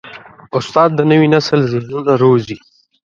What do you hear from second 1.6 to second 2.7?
ذهنونه روزي.